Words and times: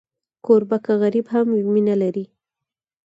کوربه 0.45 0.77
که 0.85 0.93
غریب 1.01 1.25
هم 1.33 1.45
وي، 1.53 1.63
مینه 1.73 1.95
لري. 2.01 2.25